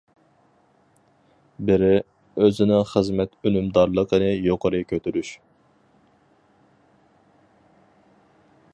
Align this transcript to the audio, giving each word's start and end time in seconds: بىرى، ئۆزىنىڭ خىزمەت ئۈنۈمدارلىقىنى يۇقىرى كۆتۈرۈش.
بىرى، 1.67 1.89
ئۆزىنىڭ 2.45 2.81
خىزمەت 2.93 3.37
ئۈنۈمدارلىقىنى 3.49 4.33
يۇقىرى 4.49 4.83
كۆتۈرۈش. 4.93 5.37